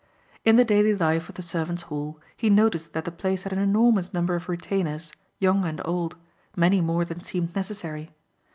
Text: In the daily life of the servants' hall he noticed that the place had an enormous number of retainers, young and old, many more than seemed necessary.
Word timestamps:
In 0.43 0.55
the 0.55 0.65
daily 0.65 0.95
life 0.95 1.29
of 1.29 1.35
the 1.35 1.43
servants' 1.43 1.83
hall 1.83 2.19
he 2.35 2.49
noticed 2.49 2.93
that 2.93 3.05
the 3.05 3.11
place 3.11 3.43
had 3.43 3.53
an 3.53 3.59
enormous 3.59 4.15
number 4.15 4.33
of 4.33 4.49
retainers, 4.49 5.13
young 5.37 5.63
and 5.63 5.79
old, 5.85 6.15
many 6.55 6.81
more 6.81 7.05
than 7.05 7.21
seemed 7.21 7.55
necessary. 7.55 8.09